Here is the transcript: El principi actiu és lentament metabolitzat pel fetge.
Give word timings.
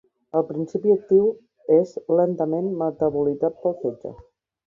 El 0.37 0.43
principi 0.51 0.93
actiu 0.93 1.27
és 1.75 1.91
lentament 2.21 2.71
metabolitzat 2.81 3.61
pel 3.67 3.77
fetge. 3.83 4.15